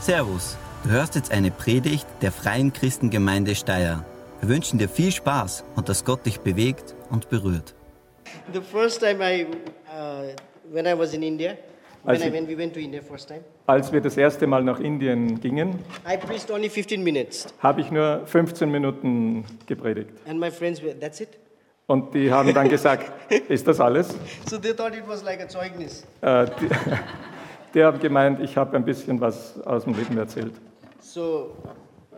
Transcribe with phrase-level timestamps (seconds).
[0.00, 4.04] Servus, du hörst jetzt eine Predigt der Freien Christengemeinde Steyr.
[4.40, 7.74] Wir wünschen dir viel Spaß und dass Gott dich bewegt und berührt.
[8.52, 10.32] The first time I, uh,
[10.72, 11.50] when I was in India,
[12.04, 14.64] when, Also- I, when we went to India first time, Als wir das erste Mal
[14.64, 15.78] nach Indien gingen,
[16.10, 20.10] I preached only 15 minutes, habe ich nur 15 Minuten gepredigt.
[20.26, 21.28] and my friends were, that's it.
[21.86, 23.10] Und die haben dann gesagt,
[23.48, 24.14] ist das alles?
[24.48, 26.04] So they thought it was like a Zeugnis.
[26.22, 26.68] Äh, die,
[27.74, 30.52] die haben gemeint, ich habe ein bisschen was aus dem Leben erzählt.
[31.00, 31.52] So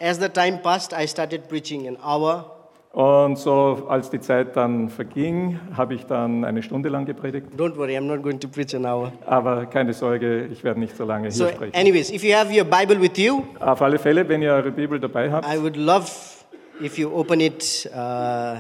[0.01, 2.47] as the time passed, I started preaching an hour,
[2.93, 7.47] Und so als die Zeit dann verging, habe ich dann eine Stunde lang gepredigt.
[7.57, 9.13] Don't worry, I'm not going to preach an hour.
[9.25, 11.75] Aber keine Sorge, ich werde nicht so lange So, hier sprechen.
[11.75, 15.01] anyways, if you have your Bible with you, Auf alle Fälle, wenn ihr eure Bibel
[15.01, 16.07] dabei habt, I would love
[16.83, 18.57] if you open it, uh,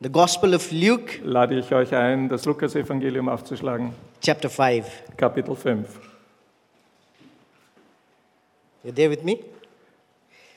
[0.00, 4.86] the Gospel of Luke, lade ich euch ein, das Lukas-Evangelium aufzuschlagen, chapter 5.
[5.16, 5.88] Kapitel 5.
[8.84, 9.38] You're there with me?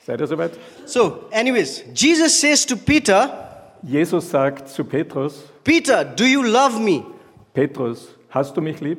[0.06, 0.52] Seid ihr soweit?
[0.86, 3.48] So, anyways, Jesus says to Peter,
[3.82, 7.04] Jesus sagt zu Petrus, Peter, do you love me?
[7.52, 8.98] Petrus, hast du mich lieb?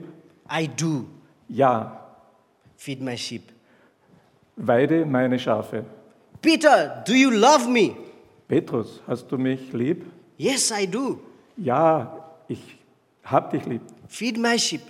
[0.50, 1.06] I do.
[1.50, 2.00] Ja,
[2.78, 3.44] Feed my sheep.
[4.58, 5.86] weide meine Schafe.
[6.42, 7.96] Peter, do you love me?
[8.48, 10.06] Petrus, hast du mich lieb?
[10.38, 11.20] Yes, I do.
[11.58, 12.60] Ja, ich
[13.24, 13.82] hab dich lieb.
[14.08, 14.82] Feed my sheep.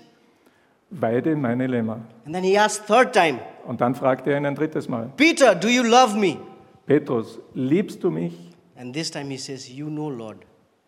[0.90, 2.00] Weide meine Lämmer.
[2.26, 5.56] And then he asked third time, Und dann fragt er ihn ein drittes Mal, Peter,
[5.56, 6.38] do you love me?
[6.86, 8.34] Petrus, liebst du mich?
[8.76, 10.38] And this time he says, You know, Lord,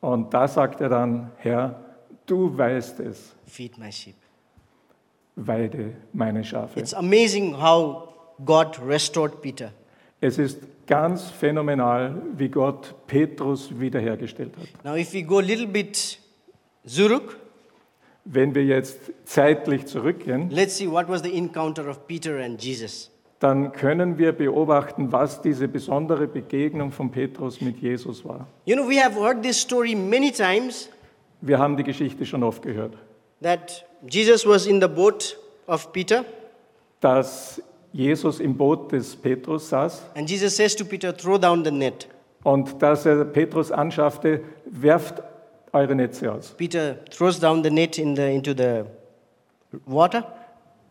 [0.02, 1.80] Und da sagt er dann, Herr,
[2.26, 4.16] du weißt es, feed my sheep.
[5.36, 6.80] weide meine Schafe.
[6.80, 8.10] It's amazing how
[8.46, 9.72] God restored Peter.
[10.26, 14.84] Es ist ganz phänomenal, wie Gott Petrus wiederhergestellt hat.
[14.84, 16.18] Now, if we go a little bit
[16.84, 17.38] Zuruk,
[18.24, 23.12] Wenn wir jetzt zeitlich zurückgehen, let's see what was the encounter of Peter and Jesus.
[23.40, 28.48] dann können wir beobachten, was diese besondere Begegnung von Petrus mit Jesus war.
[28.66, 30.90] You know, we have heard this story many times
[31.42, 32.98] Wir haben die Geschichte schon oft gehört,
[33.44, 36.26] that Jesus was in the boat of Peter,
[37.00, 37.62] dass
[37.96, 42.08] Jesus im Boot des Petrus saß and Jesus says to Peter, Throw down the net.
[42.44, 45.24] und dass er Petrus anschaffte, werft
[45.72, 46.54] eure Netze aus.
[46.58, 48.84] Peter throws down the net in the, into the
[49.86, 50.26] water,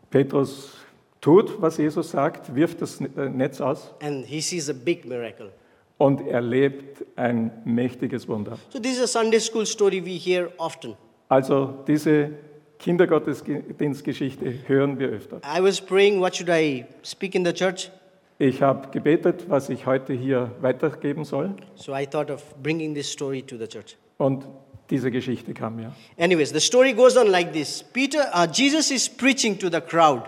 [0.09, 0.73] Petrus
[1.21, 5.51] tut, was Jesus sagt, wirft das äh, Netz aus and he sees a big miracle.
[5.97, 8.57] und erlebt ein mächtiges Wunder.
[8.69, 10.95] So, this is a Sunday school story we hear often.
[11.29, 12.31] Also diese
[12.79, 15.37] Kindergottesdienstgeschichte hören wir öfter.
[15.45, 17.91] I was praying, what should I speak in the church?
[18.37, 23.09] Ich habe gebetet, was ich heute hier weitergeben soll So I thought of bringing this
[23.11, 23.97] story to the church.
[24.17, 24.45] und
[24.89, 25.93] diese Geschichte kam mir.
[26.17, 27.81] Anyways, the story goes on like this.
[27.81, 30.23] Peter, uh, Jesus is preaching to the crowd.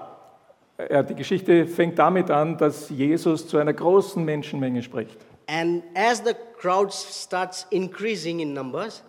[0.89, 5.17] Ja, die Geschichte fängt damit an, dass Jesus zu einer großen Menschenmenge spricht.
[5.47, 9.03] And as the crowd starts increasing in numbers,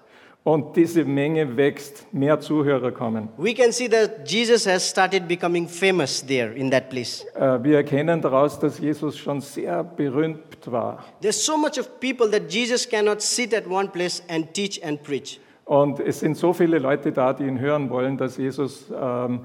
[0.45, 3.29] Und diese Menge wächst, mehr Zuhörer kommen.
[3.37, 7.27] we can see that Jesus has started becoming famous there in that place.
[7.35, 11.05] Äh, Wir erkennen daraus, dass Jesus schon sehr berühmt war.
[11.21, 15.03] There's so much of people that Jesus cannot sit at one place and teach and
[15.03, 15.41] preach.
[15.67, 19.41] Und es sind so viele Leute da, die ihn hören wollen, dass Jesus ähm,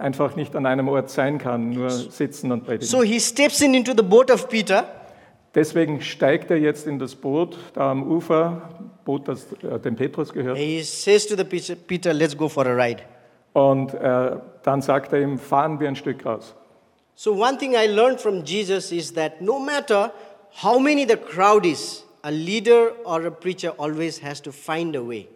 [0.00, 2.88] einfach nicht an einem Ort sein kann, nur sitzen und predigen.
[2.88, 4.84] So he steps in into the boat of Peter
[5.54, 8.68] Deswegen steigt er jetzt in das Boot da am Ufer,
[9.10, 10.56] Boot, das äh, dem Petrus gehört.
[10.56, 13.02] He says to the Peter, Peter, let's go for a ride.
[13.52, 16.54] Und äh, dann sagt er ihm, fahren wir ein Stück raus.
[17.16, 20.12] So, one thing I learned from Jesus is that no matter
[20.62, 25.02] how many the crowd is, a leader or a preacher always has to find a
[25.02, 25.26] way.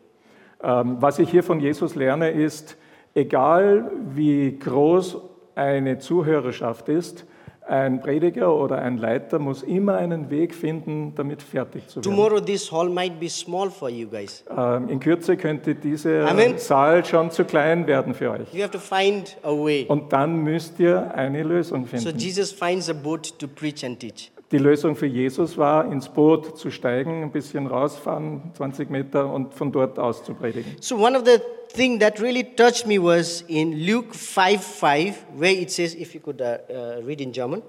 [0.62, 2.77] Ähm, was ich hier von Jesus lerne, ist,
[3.15, 5.19] egal wie groß
[5.56, 7.27] eine Zuhörerschaft ist,
[7.66, 12.02] ein Prediger oder ein Leiter muss immer einen Weg finden, damit fertig zu werden.
[12.02, 14.44] Tomorrow, this hall might be small for you guys.
[14.56, 16.58] Ähm, in Kürze könnte dieser Amen.
[16.58, 18.52] Saal schon zu klein werden für euch.
[18.52, 19.86] You have to find a way.
[19.88, 22.19] Und dann müsst ihr eine Lösung So, finden.
[22.19, 24.31] Jesus finds a boat to preach and teach.
[24.55, 29.53] Die Lösung für Jesus war, ins Boot zu steigen, ein bisschen rausfahren, 20 Meter und
[29.53, 30.77] von dort aus zu predigen.
[30.81, 31.41] So, one of the
[31.75, 36.21] thing that really touched me was in Luke 5 5, where it says, if you
[36.21, 37.62] could uh, uh, read in German.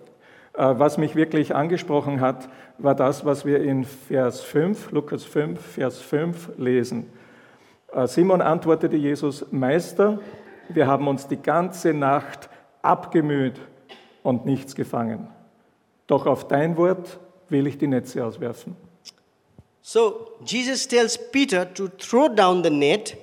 [0.53, 5.59] Äh, Was mich wirklich angesprochen hat, war das, was wir in Vers 5, Lukas 5,
[5.59, 7.09] Vers 5 lesen.
[7.91, 10.19] Äh, Simon antwortete Jesus, Meister,
[10.69, 12.47] wir haben uns die ganze Nacht
[12.83, 13.59] abgemüht
[14.21, 15.34] und nichts gefangen.
[16.07, 17.19] Doch auf dein Wort
[17.49, 18.75] will ich die Netze auswerfen.
[19.81, 23.17] So Jesus tells Peter to throw down the net,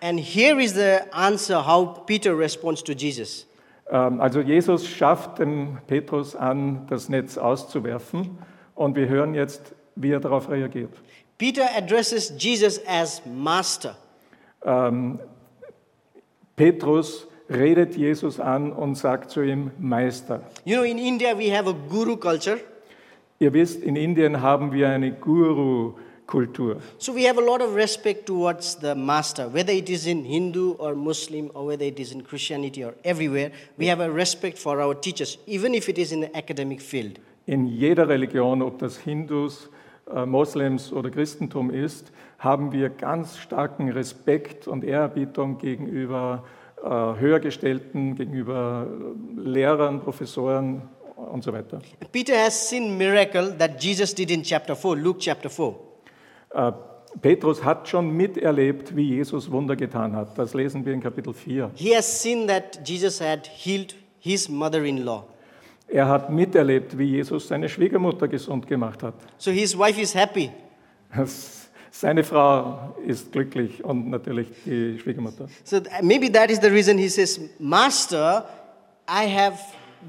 [0.00, 3.46] and here is the answer how Peter responds to Jesus.
[3.90, 8.38] Ähm, Also Jesus schafft dem Petrus an, das Netz auszuwerfen
[8.74, 10.90] und wir hören jetzt, wie er darauf reagiert.
[11.38, 13.96] Peter addresses Jesus as master.
[16.56, 20.42] Petrus redet Jesus an und sagt zu ihm Meister.
[20.64, 22.58] You know, in India, we have a guru culture.
[23.38, 26.78] Ihr wisst, in Indien haben wir eine Guru-Kultur.
[26.96, 30.76] So we have a lot of respect towards the master, whether it is in Hindu
[30.78, 33.50] or Muslim or whether it is in Christianity or everywhere.
[33.76, 37.18] We have a respect for our teachers, even if it is in the academic field.
[37.44, 39.68] In jeder Religion, ob das Hindus,
[40.10, 46.42] äh, Moslems oder Christentum ist, haben wir ganz starken Respekt und Ehrerbietung gegenüber
[46.88, 50.82] Höhergestellten, gegenüber äh, Lehrern, Professoren
[51.16, 51.80] und so weiter.
[52.12, 55.74] Peter has seen miracle that Jesus did in chapter 4, Luke chapter 4.
[56.54, 56.72] Äh,
[57.20, 60.36] Petrus hat schon miterlebt, wie Jesus Wunder getan hat.
[60.38, 61.70] Das lesen wir in Kapitel 4.
[61.74, 65.24] He has seen that Jesus had healed his mother-in-law.
[65.88, 69.14] Er hat miterlebt, wie Jesus seine Schwiegermutter gesund gemacht hat.
[69.38, 70.50] So his wife is happy.
[71.98, 75.48] Seine Frau ist glücklich und natürlich die Schwiegermutter.
[75.64, 78.44] So maybe that is the reason he says, Master,
[79.08, 79.58] I have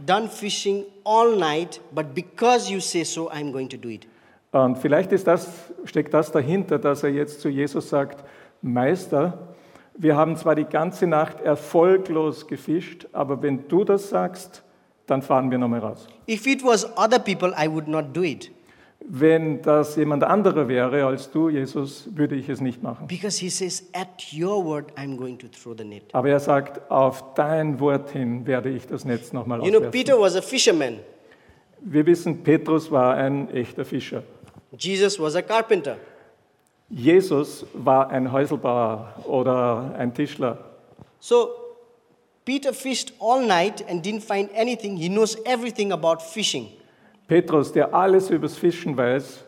[0.06, 4.06] done fishing all night, but because you say so, I'm going to do it.
[4.52, 5.48] Und vielleicht ist das,
[5.86, 8.26] steckt das dahinter, dass er jetzt zu Jesus sagt,
[8.62, 9.56] Meister,
[9.98, 14.62] wir haben zwar die ganze Nacht erfolglos gefischt, aber wenn du das sagst,
[15.06, 16.06] dann fahren wir nochmal raus.
[16.28, 18.52] If it was other people, I would not do it.
[19.00, 23.08] Wenn das jemand anderer wäre als du, Jesus, würde ich es nicht machen.
[23.08, 26.04] Because he says, At your word, I'm going to throw the net.
[26.14, 29.90] Aber er sagt, auf dein Wort hin werde ich das Netz nochmal You know.
[29.92, 31.00] Peter was a fisherman,
[31.80, 34.24] Wir wissen, Petrus war ein echter Fischer.
[34.78, 35.98] Jesus was a carpenter.
[36.90, 40.58] Jesus war ein Häuselbauer oder ein Tischler.
[41.20, 41.50] So
[42.46, 44.98] Peter fished all night and didn't find anything.
[44.98, 46.70] He knows everything about fishing.
[47.28, 49.44] Petrus, der alles übers Fischen weiß,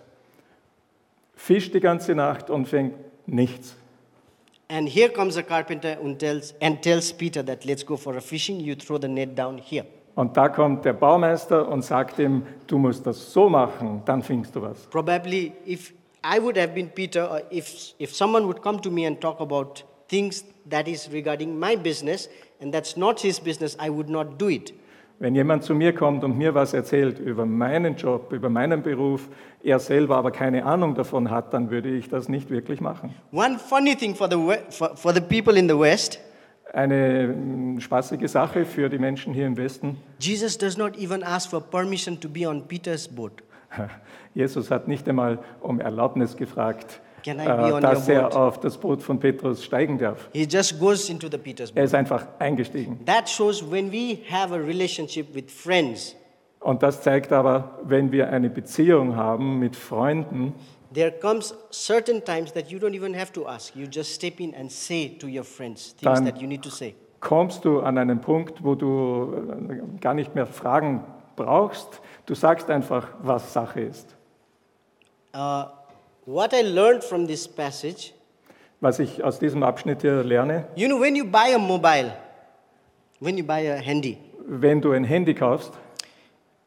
[1.36, 2.96] fischt die ganze Nacht und fängt
[3.26, 3.76] nichts.
[4.72, 8.22] And here comes a carpenter and tells, and tells Peter that let's go for a
[8.22, 8.60] fishing.
[8.60, 9.86] You throw the net down here.
[10.16, 14.56] Und da kommt der Baumeister und sagt ihm, du musst das so machen, dann fingst
[14.56, 14.86] du was.
[14.88, 15.94] Probably, if
[16.24, 19.40] I would have been Peter, or if, if someone would come to me and talk
[19.40, 22.30] about things that is regarding my business
[22.60, 24.74] and that's not his business, I would not do it.
[25.21, 29.27] Wenn jemand zu mir kommt und mir was erzählt über meinen Job, über meinen Beruf,
[29.62, 33.13] er selber aber keine Ahnung davon hat, dann würde ich das nicht wirklich machen.
[33.33, 34.38] One funny thing for the,
[34.69, 36.19] for, for the people in the West,
[36.71, 39.98] Eine mm, spaßige Sache für die Menschen hier im Westen.
[40.19, 43.44] Jesus does not even ask for permission to be on Peter's boat.
[44.36, 49.01] Jesus hat nicht einmal um Erlaubnis gefragt, äh, on dass your er auf das Boot
[49.01, 50.30] von Petrus steigen darf.
[50.33, 53.04] He just goes into the Peter's Er ist einfach eingestiegen.
[53.06, 56.16] That shows when we have a relationship with friends,
[56.62, 60.54] Und das zeigt aber, wenn wir eine Beziehung haben mit Freunden,
[60.94, 63.75] there comes certain times that you don't even have to ask.
[63.75, 66.95] You just step in and say to your friends things that you need to say.
[67.19, 69.33] kommst du an einen Punkt, wo du
[69.69, 71.04] äh, gar nicht mehr Fragen
[71.36, 72.01] brauchst.
[72.25, 74.15] Du sagst einfach, was Sache ist.
[75.36, 75.65] Uh,
[76.30, 78.14] what I learned from this passage,
[78.81, 82.14] Was ich aus diesem Abschnitt hier lerne, you know, when you buy a mobile,
[83.20, 84.18] when you buy a handy,
[84.48, 85.74] wenn du ein Handy kaufst,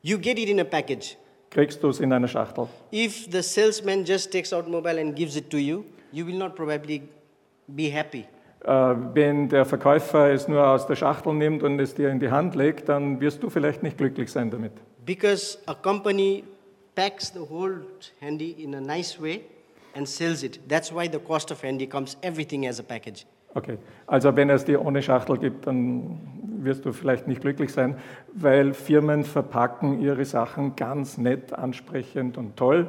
[0.03, 1.17] you get it in a package.
[1.51, 2.69] kriegst du es in einer Schachtel.
[2.93, 6.55] If the salesman just takes out mobile and gives it to you, you will not
[6.57, 7.03] probably
[7.69, 8.25] be happy.
[8.65, 12.31] Äh, wenn der Verkäufer es nur aus der Schachtel nimmt und es dir in die
[12.31, 14.73] Hand legt, dann wirst du vielleicht nicht glücklich sein damit.
[15.05, 16.45] Because a company
[16.95, 17.81] packs the whole
[18.21, 19.41] handy in a nice way
[19.95, 20.61] and sells it.
[20.69, 23.27] That's why the cost of handy comes everything as a package.
[23.55, 26.19] Okay, also wenn es dir ohne Schachtel gibt, dann
[26.65, 27.99] wirst du vielleicht nicht glücklich sein,
[28.33, 32.89] weil Firmen verpacken ihre Sachen ganz nett, ansprechend und toll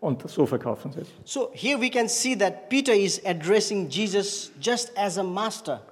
[0.00, 1.08] und so verkaufen sie es.
[1.24, 5.82] So here we can see that Peter is addressing Jesus just as a master.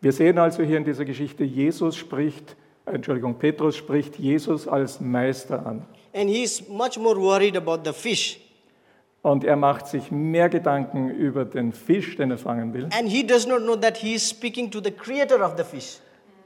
[0.00, 5.66] Wir sehen also hier in dieser Geschichte, Jesus spricht, Entschuldigung, Petrus spricht Jesus als Meister
[5.66, 5.84] an.
[6.14, 8.40] And he's much more worried about the fish.
[9.22, 12.84] Und er macht sich mehr Gedanken über den Fisch, den er fangen will.
[12.98, 15.98] And he does not know that he is speaking to the creator of the fish.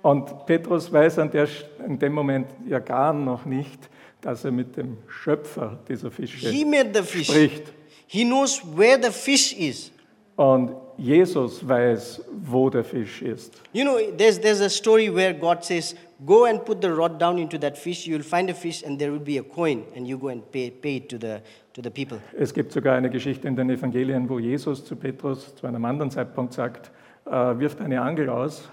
[0.02, 1.48] Und Petrus weiß an der,
[1.86, 3.88] in dem Moment ja gar noch nicht,
[4.20, 7.28] dass er mit dem Schöpfer dieser Fische He made the fish.
[7.28, 7.72] spricht.
[8.06, 9.92] He knows where the fish is.
[10.36, 13.60] Und Jesus weiß, wo der Fisch ist.
[13.72, 17.38] You know, there's, there's a story where God says, Go and put the rod down
[17.38, 18.06] into that fish.
[18.06, 20.70] You'll find a fish, and there will be a coin, and you go and pay,
[20.70, 21.42] pay it to the,
[21.74, 22.18] to the people.
[22.38, 26.10] Es gibt sogar eine Geschichte in den Evangelien, wo Jesus zu Petrus zu einem anderen
[26.10, 26.90] Zeitpunkt sagt,
[27.26, 28.68] äh, wirf deine Angel aus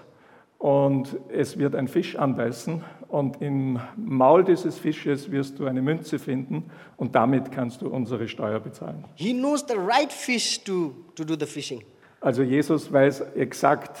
[0.58, 6.18] und es wird ein Fisch anbeißen und im Maul dieses Fisches wirst du eine Münze
[6.18, 9.04] finden und damit kannst du unsere Steuer bezahlen.
[9.14, 11.82] He knows the right fish to, to do the fishing.
[12.22, 14.00] Also Jesus weiß exakt,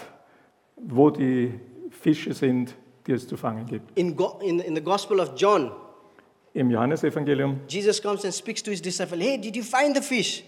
[0.76, 1.52] wo die
[1.90, 2.74] Fische sind,
[3.06, 3.96] die es zu fangen gibt.
[3.98, 5.70] In, Go- in, in the Gospel of John,
[6.54, 10.42] Im Johannesevangelium Jesus comes and speaks to his disciple, Hey, did you find the fish?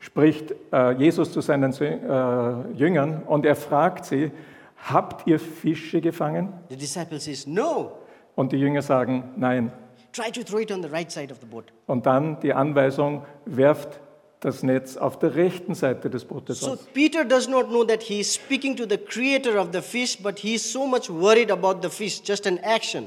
[0.00, 4.32] spricht äh, Jesus zu seinen äh, Jüngern und er fragt sie,
[4.76, 6.52] habt ihr Fische gefangen?
[6.70, 7.92] The disciple says, No.
[8.34, 9.72] Und die Jünger sagen, nein.
[10.12, 11.72] Try to throw it on the right side of the boat.
[11.86, 14.00] Und dann die Anweisung, werft
[14.40, 16.86] das Netz auf der rechten Seite des Bootes So aus.
[16.92, 20.38] Peter does not know that he is speaking to the creator of the fish, but
[20.38, 23.06] he is so much worried about the fish, just an action.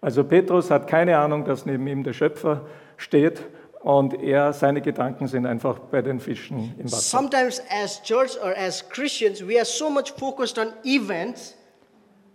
[0.00, 2.64] Also Petrus hat keine Ahnung, dass neben ihm der Schöpfer
[2.96, 3.42] steht
[3.80, 7.18] und er, seine Gedanken sind einfach bei den Fischen im Wasser.
[7.18, 11.56] Sometimes, as church or as Christians, we are so much focused on events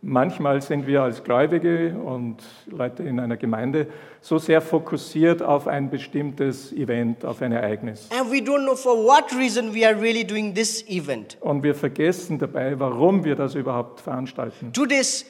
[0.05, 3.87] Manchmal sind wir als Gläubige und Leute in einer Gemeinde
[4.19, 8.09] so sehr fokussiert auf ein bestimmtes Event, auf ein Ereignis.
[8.11, 11.37] and we don't know for what reason we are really doing this event.
[11.39, 14.73] Und wir vergessen dabei, warum wir das überhaupt veranstalten.
[14.73, 15.25] Today's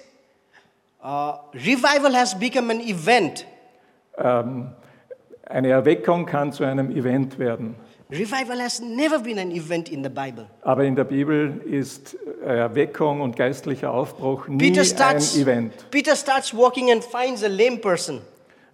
[1.03, 3.46] uh, revival has become an event.
[4.15, 7.75] Eine Erweckung kann zu einem Event werden.
[8.13, 10.46] Revival has never been an event in the Bible.
[10.62, 12.15] Aber in der Bibel ist
[12.46, 15.74] Erweckung und geistlicher Aufbruch nie Peter ein starts, Event.
[15.89, 18.22] Peter starts walking and finds a lame person.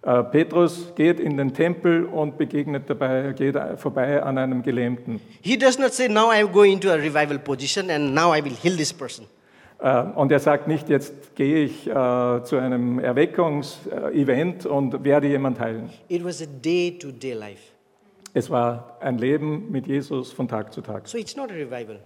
[0.02, 5.20] Äh, Petrus geht in den Tempel und begegnet dabei, geht vorbei an einem Gelähmten.
[5.42, 8.54] He does not say, Now I go into a revival position and now I will
[8.62, 9.26] heal this person.
[9.78, 11.92] Äh, Und er sagt nicht, jetzt gehe ich äh,
[12.44, 15.88] zu einem Erweckungsevent und werde jemand heilen.
[16.08, 17.69] It was a day to day life.
[18.32, 21.08] Es war ein Leben mit Jesus von Tag zu Tag.
[21.08, 22.00] So it's not a revival.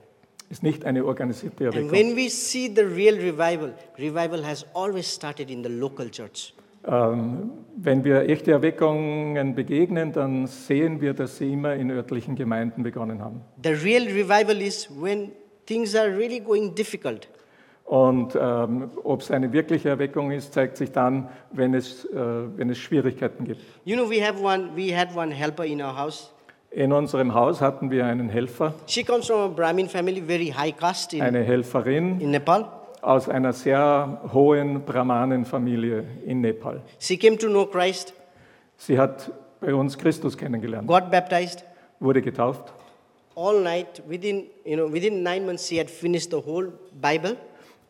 [0.51, 1.93] Es ist nicht eine organisierte And Erweckung.
[1.93, 6.55] when we see the real revival, revival has always started in the local church.
[6.87, 12.83] Ähm, Wenn wir echte Erweckungen begegnen, dann sehen wir, dass sie immer in örtlichen Gemeinden
[12.83, 13.41] begonnen haben.
[13.63, 15.33] The real revival is when
[15.67, 17.29] things are really going difficult.
[17.85, 22.17] Und ähm, ob es eine wirkliche Erweckung ist, zeigt sich dann, wenn es, äh,
[22.57, 23.61] wenn es Schwierigkeiten gibt.
[23.85, 24.71] You know, we have one.
[24.75, 26.31] We had one helper in our house.
[26.71, 30.75] In unserem Haus hatten wir einen Helfer, She comes from a Brahmin family, very high
[30.77, 32.67] caste in, eine Helferin in Nepal.
[33.01, 36.81] aus einer sehr hohen Brahmanenfamilie in Nepal.
[36.99, 38.13] She came to know Christ,
[38.77, 41.65] Sie hat bei uns Christus kennengelernt, got baptized.
[42.01, 42.73] wurde getauft.
[43.37, 47.37] All night, within you know, within nine months, she had finished the whole Bible.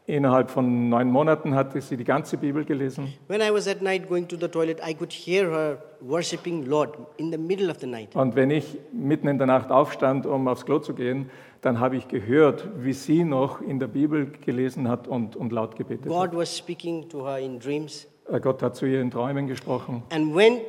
[0.06, 3.14] Innerhalb von neun Monaten hatte sie die ganze Bibel gelesen.
[3.26, 6.90] When I was at night going to the toilet, I could hear her worshiping Lord
[7.16, 8.14] in the middle of the night.
[8.14, 11.30] Und wenn ich mitten in der Nacht aufstand, um aufs Klo zu gehen,
[11.62, 15.74] dann habe ich gehört, wie sie noch in der Bibel gelesen hat und, und laut
[15.74, 16.30] gebetet hat.
[16.30, 18.06] God was speaking to her in dreams.
[18.30, 20.02] Äh, Gott hat zu ihr in Träumen gesprochen.
[20.10, 20.60] And when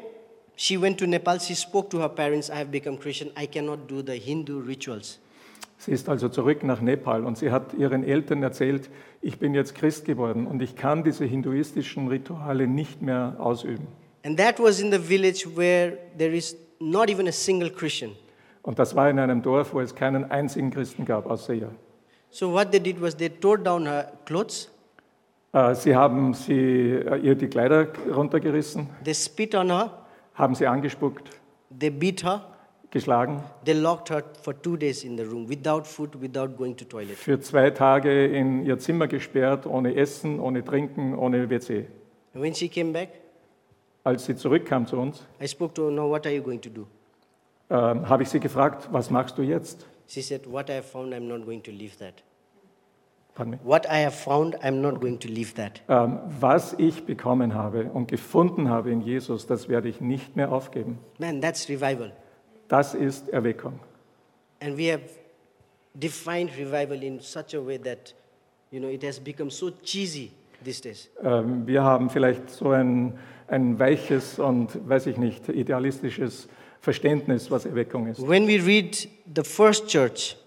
[0.56, 3.32] she went to Nepal, she spoke to her parents, I have become Christian.
[3.38, 5.20] I cannot do the Hindu rituals.
[5.78, 8.90] Sie ist also zurück nach Nepal und sie hat ihren Eltern erzählt,
[9.22, 13.88] ich bin jetzt Christ geworden und ich kann diese hinduistischen Rituale nicht mehr ausüben.
[14.26, 18.12] And that was in the village where there is not even a single Christian.
[18.64, 21.72] Und das war in einem Dorf, wo es keinen einzigen Christen gab, außer ihr.
[22.32, 24.72] So what they did was they tore down her clothes,
[25.56, 30.68] Äh, Sie haben sie, äh, ihr die Kleider runtergerissen, they spit on her, haben sie
[30.68, 31.30] angespuckt,
[31.80, 32.44] they beat her,
[32.96, 36.86] geschlagen, they locked her for two days in the room without food, without going to
[36.86, 37.18] toilet.
[37.18, 41.86] für zwei Tage in ihr Zimmer gesperrt, ohne Essen, ohne Trinken, ohne WC.
[42.34, 43.10] And when she came back,
[44.06, 46.70] Als sie zurückkam zu uns, I spoke to her, now what are you going to
[46.70, 46.86] do?
[47.70, 49.86] ähm, habe ich sie gefragt, was machst du jetzt?
[50.08, 52.14] She said, what I have found, I'm not going to leave that.
[53.34, 53.60] Pardon me.
[53.64, 55.82] What I have found, I'm not going to leave that.
[55.90, 60.52] Ähm, was ich bekommen habe und gefunden habe in Jesus, das werde ich nicht mehr
[60.52, 61.00] aufgeben.
[61.18, 62.12] Man, that's revival.
[62.68, 63.80] Das ist Erweckung.
[64.60, 65.04] And we have
[65.94, 68.14] defined revival in such a way that,
[68.72, 70.32] you know, it has become so cheesy
[70.64, 71.10] these days.
[71.24, 73.18] Ähm, wir haben vielleicht so ein,
[73.48, 76.48] ein weiches und, weiß ich nicht, idealistisches
[76.82, 78.22] Verständnis, was Erweckung ist.
[78.28, 80.38] When we read the first church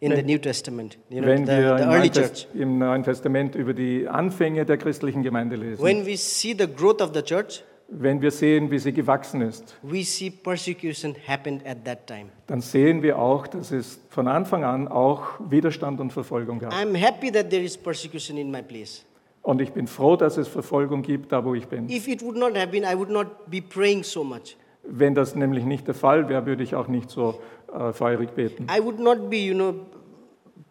[0.00, 3.54] in the New Testament, you know, Wenn the, wir the early church, im Neuen Testament
[3.54, 7.62] über die Anfänge der christlichen Gemeinde lesen, when we see the growth of the church,
[7.88, 12.26] wenn wir sehen, wie sie gewachsen ist, we see persecution happened at that time.
[12.46, 16.72] dann sehen wir auch, dass es von Anfang an auch Widerstand und Verfolgung gab.
[16.72, 19.04] I'm happy that there is persecution in my place.
[19.42, 21.88] Und ich bin froh, dass es Verfolgung gibt, da wo ich bin.
[21.88, 24.56] If it would not have been, I would not be praying so much.
[24.82, 27.40] Wenn das nämlich nicht der Fall wäre, würde ich auch nicht so
[27.72, 28.66] äh, feurig beten.
[28.68, 29.86] I would not be, you know,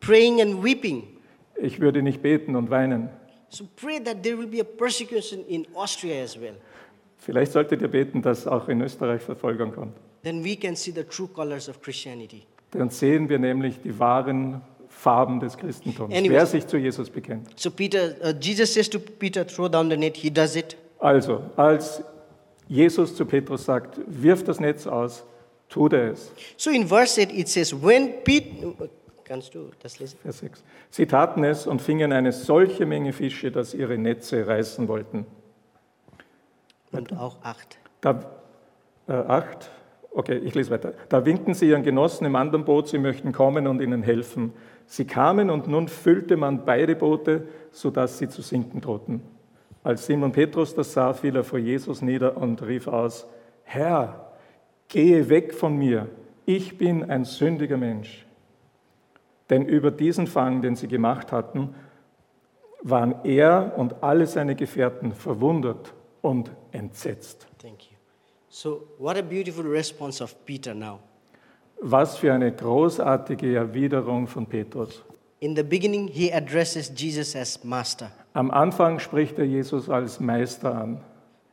[0.01, 1.03] praying and weeping.
[1.55, 3.09] Ich würde nicht beten und weinen.
[3.47, 6.55] So pray that there will be a persecution in Austria as well.
[7.25, 9.97] Vielleicht solltet ihr beten, dass auch in Österreich Verfolgung kommt.
[10.21, 12.43] Then we can see the true colors of Christianity.
[12.69, 16.31] Dann sehen wir nämlich die wahren Farben des Christentums, Anyways.
[16.31, 17.47] wer sich zu Jesus bekennt.
[17.59, 20.15] So Peter, uh, Jesus says to Peter, throw down the net.
[20.15, 20.77] He does it.
[20.99, 22.03] Also, als
[22.67, 25.23] Jesus zu Petrus sagt, wirf das Netz aus,
[25.67, 26.31] tut er es.
[26.57, 28.71] So in verse 8 it says, when Peter,
[29.23, 30.19] kannst du das lesen?
[30.21, 30.63] Vers 6.
[30.91, 35.25] Sie taten es und fingen eine solche Menge Fische, dass ihre Netze reißen wollten.
[36.97, 37.79] Und auch 8.
[38.01, 38.19] Da,
[39.07, 39.69] äh, acht,
[40.11, 40.93] okay, ich lese weiter.
[41.09, 44.53] Da winkten sie ihren Genossen im anderen Boot, sie möchten kommen und ihnen helfen.
[44.87, 49.21] Sie kamen und nun füllte man beide Boote, sodass sie zu sinken drohten.
[49.83, 53.27] Als Simon Petrus das sah, fiel er vor Jesus nieder und rief aus,
[53.63, 54.31] Herr,
[54.87, 56.07] gehe weg von mir,
[56.45, 58.25] ich bin ein sündiger Mensch.
[59.49, 61.75] Denn über diesen Fang, den sie gemacht hatten,
[62.81, 65.93] waren er und alle seine Gefährten verwundert
[66.25, 67.47] und entsetzt.
[67.61, 67.97] Thank you.
[68.49, 70.99] So what a beautiful response of Peter now.
[71.81, 75.03] Was für eine großartige Erwiderung von Petrus.
[75.39, 78.11] In the beginning, he addresses Jesus as master.
[78.33, 81.01] Am Anfang spricht er Jesus als Meister an.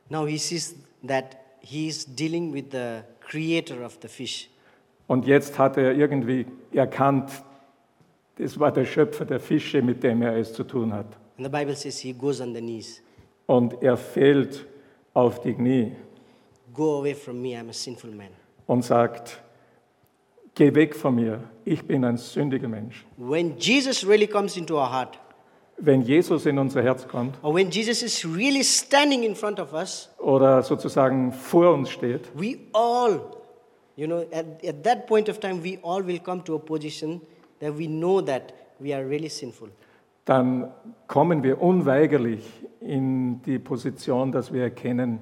[0.09, 0.75] Now he sees
[1.05, 4.49] that he is dealing with the creator of the fish.
[5.05, 7.29] Und jetzt hat er irgendwie erkannt,
[8.37, 11.05] das war der Schöpfer der Fische, mit dem er es zu tun hat.
[11.37, 13.02] And the Bible says he goes on the knees.
[13.45, 14.65] Und er fällt
[15.13, 15.91] auf die Knie
[16.73, 18.29] Go away from me, I'm a sinful man.
[18.65, 19.39] und sagt,
[20.55, 23.05] geh weg von mir, ich bin ein sündiger Mensch.
[23.17, 25.19] When Jesus really comes into our heart,
[25.77, 29.73] Wenn Jesus in unser Herz kommt or when Jesus is really standing in front of
[29.73, 33.19] us, oder sozusagen vor uns steht, we all,
[33.95, 37.21] you know, at, at that point of time, we all will come to a position
[37.59, 39.69] that we know that we are really sinful.
[40.25, 40.71] dann
[41.07, 42.43] kommen wir unweigerlich
[42.85, 45.19] in die Position, dass wir erkennen,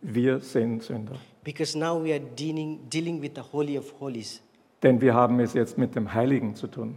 [0.00, 1.16] wir sind Sünder.
[1.44, 4.40] Because now we are dealing, dealing with the Holy of Holies,
[4.82, 6.96] Denn wir haben es jetzt mit dem Heiligen zu tun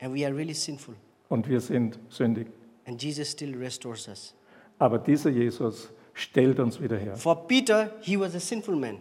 [0.00, 0.94] and we are really sinful.
[1.28, 2.48] und wir sind sündig.
[2.86, 4.34] And Jesus still restores us.
[4.78, 7.14] Aber dieser Jesus stellt uns wieder her.
[7.14, 9.00] For Peter, he was a sinful man,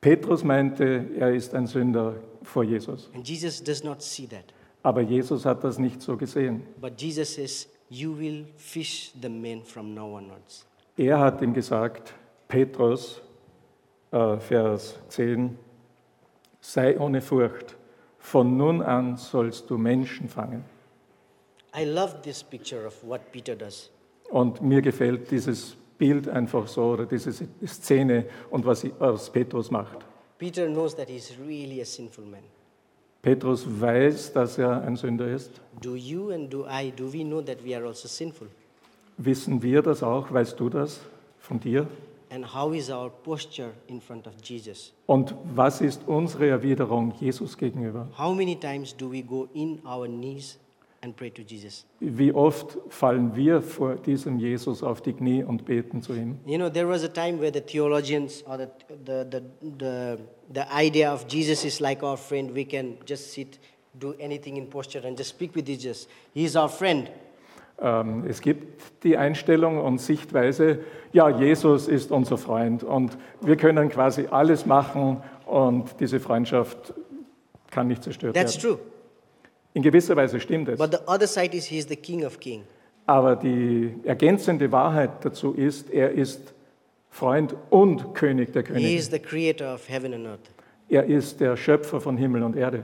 [0.00, 3.10] Petrus meinte, er ist ein Sünder vor Jesus.
[3.14, 4.44] and Jesus does not see that.
[4.84, 6.62] Aber Jesus hat das nicht so gesehen.
[6.80, 10.66] But Jesus says, You will fish the men from now onwards.
[10.96, 12.12] Er hat ihm gesagt,
[12.48, 13.22] Petrus,
[14.10, 15.56] äh, Vers 10,
[16.60, 17.76] sei ohne Furcht,
[18.18, 20.64] von nun an sollst du Menschen fangen.
[21.74, 23.90] I love this picture of what Peter does.
[24.30, 27.32] Und mir gefällt dieses Bild einfach so, oder diese
[27.66, 30.04] Szene und was, was Petrus macht.
[30.38, 32.42] Peter knows that he's really a sinful man.
[33.22, 35.50] Petrus weiß, dass er ein Sünder ist.
[35.82, 38.48] Do you and do I, do we know that we are also sinful?
[39.16, 40.32] Wissen wir das auch?
[40.32, 41.00] Weißt du das
[41.40, 41.86] von dir?
[42.30, 44.92] And how is our posture in front of Jesus?
[45.06, 48.06] Und was ist unsere Erwiderung Jesus gegenüber?
[48.18, 50.58] How many times do we go in our knees
[51.02, 51.86] and pray to Jesus?
[52.00, 56.38] Wie oft fallen wir vor diesem Jesus auf die Knie und beten zu ihm?
[56.46, 58.68] You know, there was a time where the theologians or the,
[59.04, 59.42] the, the,
[59.78, 60.18] the,
[60.52, 62.54] the idea of Jesus is like our friend.
[62.54, 63.58] We can just sit,
[63.98, 66.08] do anything in posture, and just speak with Jesus.
[66.34, 67.08] He's our friend.
[67.80, 70.80] Ähm, es gibt die Einstellung und Sichtweise,
[71.12, 76.92] ja, Jesus ist unser Freund und wir können quasi alles machen und diese Freundschaft
[77.70, 78.78] kann nicht zerstört That's werden.
[78.78, 78.97] true.
[79.78, 80.76] In gewisser Weise stimmt es.
[80.76, 82.66] But the other side is He's the King of Kings.
[83.06, 86.52] Aber die ergänzende Wahrheit dazu ist, er ist
[87.10, 88.96] Freund und König der He Könige.
[88.96, 90.50] is the creator of heaven and earth.
[90.88, 92.82] Er ist der Schöpfer von Himmel und Erde.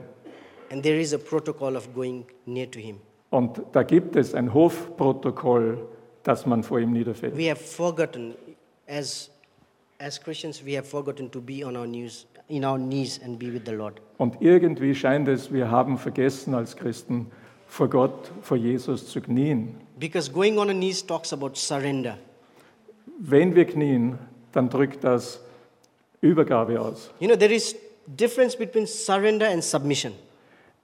[0.70, 3.00] And there is a protocol of going near to Him.
[3.30, 5.88] Und da gibt es ein Hofprotokoll,
[6.22, 7.36] dass man vor ihm niederfällt.
[7.36, 8.36] We have forgotten,
[8.86, 9.32] as,
[9.98, 13.52] as Christians, we have forgotten to be on our knees, in our knees and be
[13.52, 14.00] with the Lord.
[14.18, 17.30] Und irgendwie scheint es, wir haben vergessen als Christen,
[17.66, 19.74] vor Gott, vor Jesus zu knien.
[19.98, 22.18] Because going on our knees talks about surrender.
[23.18, 24.18] Wenn wir knien,
[24.52, 25.40] dann drückt das
[26.20, 27.10] Übergabe aus.
[27.20, 27.76] You know, there is
[28.06, 30.12] difference between surrender and submission.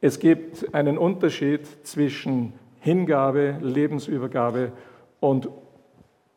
[0.00, 4.72] Es gibt einen Unterschied zwischen Hingabe, Lebensübergabe
[5.20, 5.48] und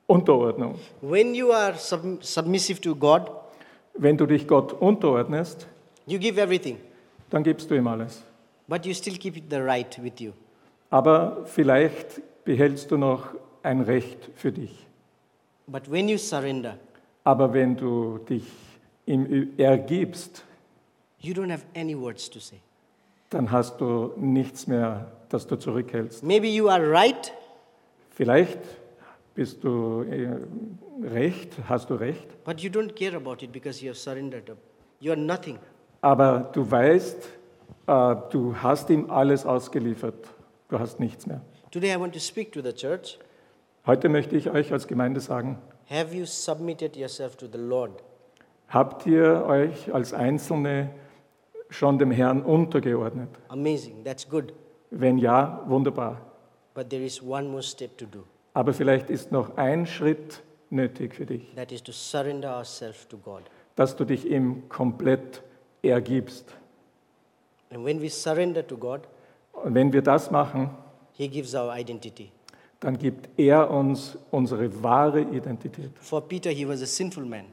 [0.08, 0.76] Unterordnung.
[1.02, 3.32] When you are sub- submissive to God,
[3.94, 5.68] Wenn du dich Gott unterordnest,
[6.08, 6.78] you give everything,
[7.30, 8.24] dann gibst du ihm alles.
[8.68, 10.32] but you still keep the right with you.
[10.90, 13.28] Aber vielleicht behältst du noch
[13.62, 14.88] ein Recht für dich.
[15.68, 16.78] But when you surrender,
[17.24, 18.44] Aber wenn du dich
[19.06, 20.44] ihm ergibst,
[21.20, 22.58] you don't have any words to say.
[23.30, 26.24] dann hast du nichts mehr, das du zurückhältst.
[26.24, 27.32] Maybe you are right,
[28.16, 28.60] Vielleicht
[29.36, 30.30] bist du äh,
[31.04, 34.52] recht, hast du recht, But you don't care about it because you have surrendered.
[35.00, 35.58] You are nothing.
[36.02, 37.30] aber du weißt,
[37.88, 40.28] äh, du hast ihm alles ausgeliefert.
[40.70, 41.42] Du hast nichts mehr.
[41.72, 43.20] Today I want to speak to the church.
[43.86, 45.58] Heute möchte ich euch als Gemeinde sagen,
[45.90, 48.04] Have you submitted yourself to the Lord?
[48.70, 50.90] habt ihr euch als Einzelne
[51.70, 53.30] schon dem Herrn untergeordnet?
[53.50, 54.04] Amazing.
[54.04, 54.54] That's good.
[54.90, 56.22] Wenn ja, wunderbar.
[56.74, 58.24] But there is one more step to do.
[58.54, 63.18] Aber vielleicht ist noch ein Schritt nötig für dich, That is to surrender ourselves to
[63.18, 63.42] God.
[63.76, 65.42] dass du dich ihm komplett
[65.82, 66.46] ergibst.
[67.72, 69.02] And when we surrender to God,
[69.54, 70.70] Und wenn wir das machen,
[71.14, 72.32] He gives our identity.
[72.80, 75.92] dann gibt er uns unsere wahre Identität.
[76.00, 77.46] For Peter, he was a sinful man,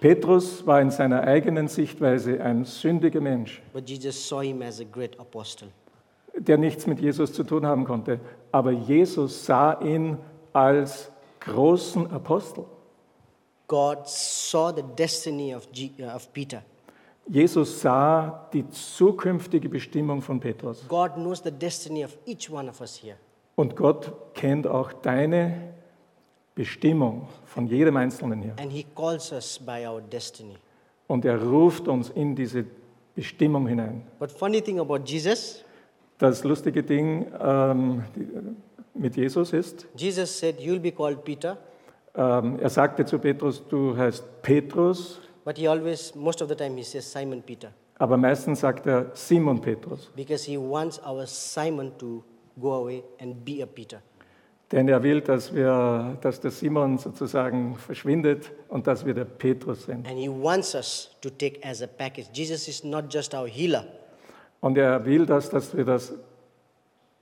[0.00, 4.84] Petrus war in seiner eigenen Sichtweise ein sündiger Mensch, but Jesus saw him as a
[4.84, 5.68] great apostle.
[6.36, 8.18] der nichts mit Jesus zu tun haben konnte.
[8.54, 10.16] Aber Jesus sah ihn
[10.52, 12.64] als großen Apostel.
[13.66, 16.62] God saw the destiny of, G- uh, of Peter.
[17.28, 20.86] Jesus sah die zukünftige Bestimmung von Petrus.
[20.86, 23.16] God knows the destiny of each one of us here.
[23.56, 25.74] Und Gott kennt auch deine
[26.54, 28.54] Bestimmung von jedem Einzelnen hier.
[28.60, 30.54] And He calls us by our destiny.
[31.08, 32.64] Und er ruft uns in diese
[33.16, 34.02] Bestimmung hinein.
[34.20, 35.63] But funny thing about Jesus,
[36.24, 38.26] Das lustige Ding ähm, die,
[38.94, 41.58] mit Jesus ist, Jesus said, You'll be called Peter,
[42.16, 46.78] ähm, er sagte zu Petrus, du heißt Petrus, but he always, most of the time,
[46.78, 50.10] he says Simon Peter, aber meistens sagt er Simon Petrus.
[50.16, 52.24] because he wants our Simon to
[52.58, 54.00] go away and be a Peter.
[54.72, 59.84] Denn er will, dass, wir, dass der Simon sozusagen verschwindet und dass wir der Petrus
[59.84, 60.08] sind.
[60.08, 62.28] And he wants us to take as a package.
[62.32, 63.84] Jesus is not just our healer,
[64.64, 66.14] Und er will, dass, dass wir das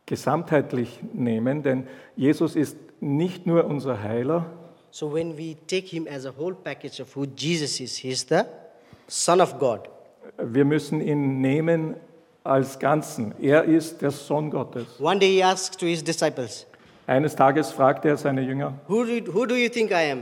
[0.07, 4.46] gesamtheitlich nehmen, denn Jesus ist nicht nur unser Heiler,
[4.92, 8.42] So when we take him as a whole package of who Jesus is, he's the
[9.09, 9.81] Son of God.
[10.38, 11.96] wir müssen ihn nehmen
[12.44, 13.35] als Ganzen.
[13.40, 14.87] Er ist der Sohn Gottes.
[15.00, 16.64] One day he asks to his disciples,
[17.09, 20.18] Eines Tages fragte er seine Jünger, who do, who do you think I am?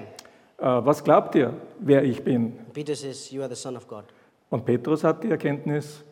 [0.59, 2.55] "Äh, was glaubt ihr, wer ich bin?
[2.73, 4.05] Peter says, You are the Son of God.
[4.49, 6.03] Und Petrus hat die Erkenntnis,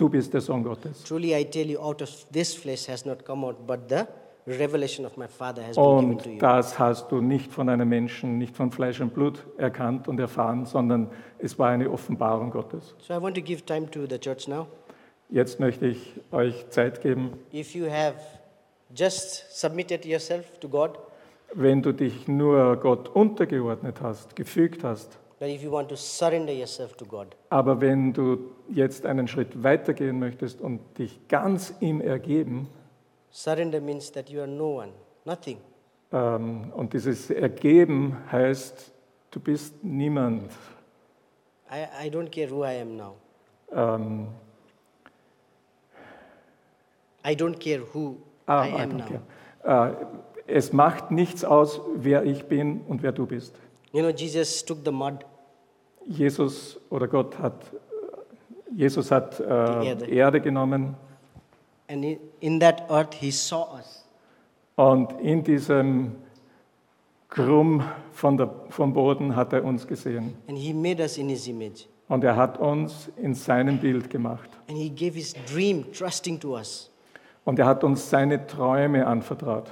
[0.00, 1.04] du bist der Sohn Gottes.
[1.04, 4.06] Truly I tell you, out of this flesh has not come out, but the
[4.46, 6.38] revelation of my Father has been given to Und you.
[6.40, 10.64] das hast du nicht von einem Menschen, nicht von Fleisch und Blut erkannt und erfahren,
[10.64, 12.94] sondern es war eine Offenbarung Gottes.
[12.98, 14.66] So I want to give time to the church now.
[15.28, 18.16] Jetzt möchte ich euch Zeit geben, If you have
[18.94, 20.98] just submitted yourself to God,
[21.54, 26.52] wenn du dich nur Gott untergeordnet hast, gefügt hast, but if you want to surrender
[26.52, 32.00] yourself to God, aber wenn du jetzt einen Schritt weitergehen möchtest und dich ganz ihm
[32.00, 32.68] ergeben,
[33.30, 34.92] surrender means that you are no one,
[35.24, 35.56] nothing.
[36.12, 38.92] ähm, und dieses Ergeben heißt,
[39.32, 40.52] du bist niemand,
[41.72, 43.14] I, I don't care who I am now.
[43.72, 44.26] ähm,
[47.24, 49.20] I don't care who ah, I I am don't
[49.64, 49.90] now.
[49.90, 49.94] Äh,
[50.46, 53.54] es macht nichts aus, wer ich bin und wer du bist.
[53.92, 55.24] You know, Jesus took the mud
[56.06, 57.54] Jesus oder Gott hat,
[58.74, 60.40] Jesus hat äh, Erde.
[60.40, 60.96] Genommen
[61.88, 64.04] and in, in that earth he saw us.
[64.76, 66.16] und in diesem
[67.28, 70.34] Krumm von der, vom Boden hat er uns gesehen.
[70.48, 71.86] And he made us in his image.
[72.08, 74.50] Und er hat uns in seinem Bild gemacht.
[74.68, 76.90] And he gave his dream, trusting to us.
[77.44, 79.70] Und er hat uns seine Träume anvertraut.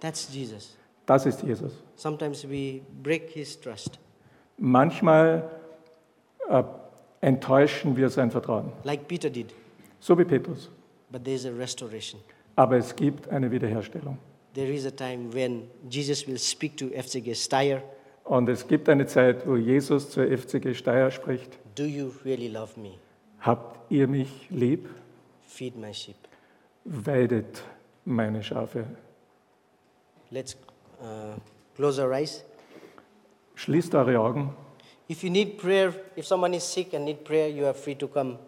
[0.00, 0.77] That's Jesus.
[1.08, 1.72] Das ist Jesus.
[1.96, 3.98] Sometimes we break his trust,
[4.58, 5.48] Manchmal
[6.50, 6.62] äh,
[7.22, 9.54] enttäuschen wir sein Vertrauen, like Peter did,
[10.00, 10.70] so wie Petrus.
[11.10, 12.20] but there is a restoration.
[12.56, 14.18] Aber es gibt eine Wiederherstellung.
[14.52, 17.82] There is a time when Jesus will speak to FCG Steyr
[18.24, 21.58] Und es gibt eine Zeit, wo Jesus zur FCG Steyr spricht.
[21.74, 22.98] Do you really love me?
[23.40, 24.90] Habt ihr mich lieb?
[25.46, 26.16] Feed my sheep.
[26.84, 27.62] Weidet
[28.04, 28.84] meine Schafe.
[30.30, 30.54] Let's
[31.00, 31.38] uh,
[31.76, 32.44] close our eyes.
[33.54, 34.50] Schließt eure Augen.
[35.08, 38.08] If you need prayer, if someone is sick and need prayer, you are free to
[38.08, 38.38] come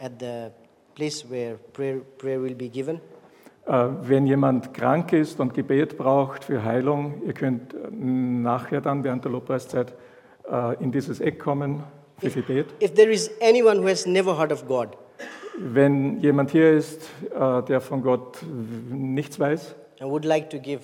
[0.00, 0.52] at the
[0.94, 3.00] place where prayer, prayer will be given.
[3.66, 9.02] Äh, Wenn jemand krank ist und Gebet braucht für Heilung, ihr könnt äh, nachher dann
[9.04, 9.94] während der Lobpreiszeit
[10.50, 11.82] äh, in dieses Eck kommen
[12.18, 12.66] für Gebet.
[12.82, 14.88] If there is anyone who has never heard of God
[15.56, 18.40] Wenn jemand hier ist, der von Gott
[18.90, 20.80] nichts weiß and would like to give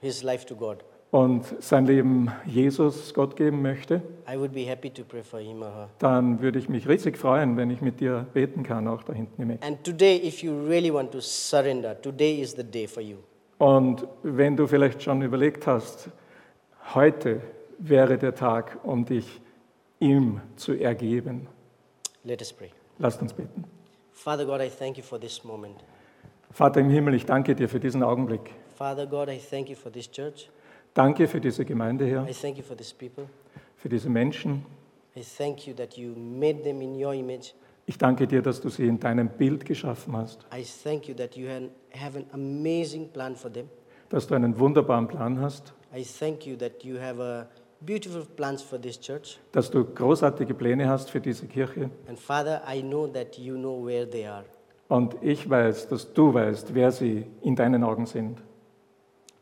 [0.00, 0.78] his life to God,
[1.10, 4.00] und sein Leben Jesus Gott geben möchte,
[4.32, 5.88] I would be happy to pray for him or her.
[5.98, 9.42] dann würde ich mich riesig freuen, wenn ich mit dir beten kann, auch da hinten
[9.42, 9.64] im Eck.
[9.64, 13.16] And today, if you really want to surrender, today is the day for you.
[13.58, 16.10] Und wenn du vielleicht schon überlegt hast,
[16.94, 17.40] heute
[17.78, 19.40] wäre der Tag, um dich
[19.98, 21.48] ihm zu ergeben.
[22.24, 22.70] Let us pray.
[22.98, 23.64] Lasst uns beten.
[24.12, 25.76] Father God, I thank you for this moment.
[26.52, 28.50] Vater im Himmel, ich danke dir für diesen Augenblick.
[28.80, 30.48] Father God, I thank you for this church.
[30.94, 33.26] Danke für diese Gemeinde, Herr, I thank you for these people.
[33.76, 34.64] für diese Menschen.
[35.14, 37.52] I thank you that you made them in your image.
[37.84, 41.36] Ich danke dir, dass du sie in deinem Bild geschaffen hast, I thank you that
[41.36, 43.68] you han- have an amazing plan for them.
[44.08, 47.48] dass du einen wunderbaren Plan hast, I thank you that you have a
[47.82, 49.38] beautiful plans for this church.
[49.52, 51.90] dass du großartige Pläne hast für diese Kirche.
[52.08, 54.44] And Father, I know that you know where they are.
[54.88, 58.38] Und ich weiß, dass du weißt, wer sie in deinen Augen sind.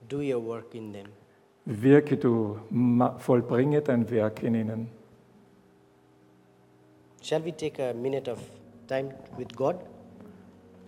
[0.09, 1.07] Do your work in them.
[1.67, 2.59] Wirke du,
[3.19, 4.89] vollbringe dein Werk in ihnen.
[7.23, 8.39] Shall we take a minute of
[8.87, 9.77] time with God?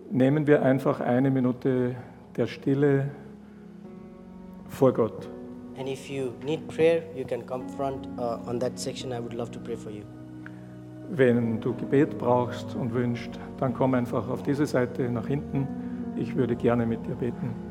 [0.09, 1.95] Nehmen wir einfach eine Minute
[2.35, 3.11] der Stille
[4.69, 5.29] vor Gott.
[5.77, 9.11] And if you need prayer, you can come front uh, on that section.
[9.11, 10.03] I would love to pray for you.
[11.11, 15.67] Wenn du Gebet brauchst und wünschst, dann komm einfach auf diese Seite nach hinten.
[16.15, 17.70] Ich würde gerne mit dir beten.